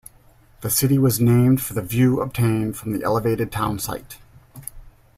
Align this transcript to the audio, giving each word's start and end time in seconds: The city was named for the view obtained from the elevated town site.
The 0.61 0.71
city 0.71 0.97
was 0.97 1.19
named 1.19 1.61
for 1.61 1.75
the 1.75 1.81
view 1.83 2.21
obtained 2.21 2.75
from 2.75 2.91
the 2.93 3.03
elevated 3.03 3.51
town 3.51 3.77
site. 3.77 4.17